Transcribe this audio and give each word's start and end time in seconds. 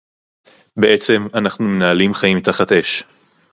בעצם 0.77 1.27
אנחנו 1.33 1.65
מנהלים 1.65 2.13
חיים 2.13 2.41
תחת 2.41 2.71
אש 2.71 3.03